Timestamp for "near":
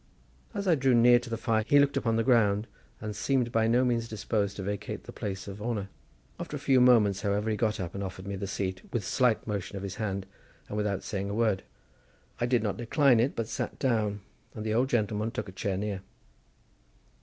0.95-1.19, 15.77-16.01